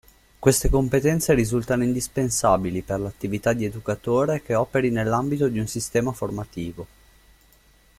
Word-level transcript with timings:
Queste 0.39 0.67
competenze 0.69 1.31
risultano 1.35 1.83
indispensabili 1.83 2.81
per 2.81 2.99
l'attività 2.99 3.53
di 3.53 3.65
educatore 3.65 4.41
che 4.41 4.55
operi 4.55 4.89
nell'ambito 4.89 5.47
di 5.47 5.59
un 5.59 5.67
sistema 5.67 6.11
formativo. 6.11 6.87